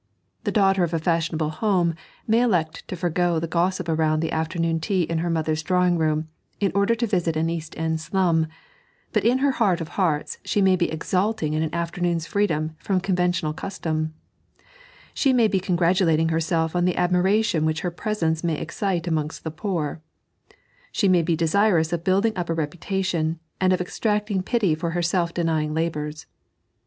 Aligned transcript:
The 0.45 0.51
daughter 0.51 0.83
of 0.83 0.95
a 0.95 0.99
fashionable 0.99 1.51
home 1.61 1.93
may 2.25 2.41
elect 2.41 2.87
to 2.87 2.95
fore^ 2.95 3.39
the 3.39 3.45
gossip 3.45 3.87
around 3.87 4.19
the 4.21 4.31
afternoon 4.31 4.79
tea 4.79 5.03
in 5.03 5.19
her 5.19 5.29
mother's 5.29 5.61
drawing 5.61 5.95
room, 5.99 6.27
in 6.59 6.71
order 6.73 6.95
to 6.95 7.05
visit 7.05 7.35
an 7.35 7.51
East 7.51 7.77
End 7.77 7.99
slum, 8.01 8.47
but 9.13 9.23
in 9.23 9.37
her 9.45 9.53
heaji^ 9.53 9.79
of 9.79 9.89
hearts 9.89 10.39
she 10.43 10.59
may 10.59 10.75
be 10.75 10.89
exulting 10.91 11.53
in 11.53 11.61
an 11.61 11.71
afternoon's 11.75 12.25
freedom 12.25 12.73
from 12.79 12.99
conventional 12.99 13.53
custom; 13.53 14.15
she 15.13 15.33
may 15.33 15.47
be 15.47 15.59
congratulating 15.59 16.29
her 16.29 16.39
self 16.41 16.75
on 16.75 16.85
the 16.85 16.97
admiration 16.97 17.63
which 17.63 17.81
her 17.81 17.91
presence 17.91 18.43
may 18.43 18.57
excite 18.57 19.05
amongst 19.05 19.43
the 19.43 19.51
poor; 19.51 20.01
she 20.91 21.07
may 21.07 21.21
be 21.21 21.35
desirous 21.35 21.93
of 21.93 22.03
building 22.03 22.33
up 22.35 22.49
a 22.49 22.55
reputation, 22.55 23.39
and 23.59 23.71
of 23.71 23.79
extracting 23.79 24.41
pity 24.41 24.73
for 24.73 24.89
her 24.97 25.03
self 25.03 25.31
denying 25.31 25.75
labours. 25.75 26.25